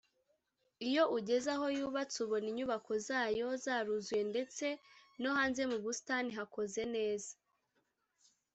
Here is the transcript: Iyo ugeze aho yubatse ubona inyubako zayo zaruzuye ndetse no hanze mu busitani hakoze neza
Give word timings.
Iyo 0.87 1.03
ugeze 1.17 1.47
aho 1.55 1.65
yubatse 1.77 2.17
ubona 2.25 2.45
inyubako 2.51 2.91
zayo 3.07 3.47
zaruzuye 3.63 4.23
ndetse 4.31 4.65
no 5.21 5.29
hanze 5.37 5.61
mu 5.71 5.77
busitani 5.83 6.31
hakoze 6.39 6.81
neza 6.95 7.31